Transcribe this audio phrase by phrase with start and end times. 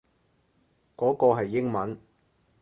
[0.97, 1.99] 嗰個係英文